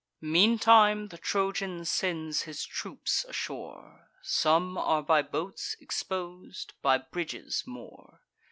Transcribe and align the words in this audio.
Meantime 0.23 1.09
the 1.09 1.17
Trojan 1.19 1.85
sends 1.85 2.41
his 2.41 2.65
troops 2.65 3.23
ashore: 3.29 4.09
Some 4.23 4.75
are 4.75 5.03
by 5.03 5.21
boats 5.21 5.75
expos'd, 5.79 6.73
by 6.81 6.97
bridges 6.97 7.65
more. 7.67 8.19